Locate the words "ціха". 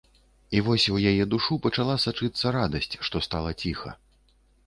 3.65-3.95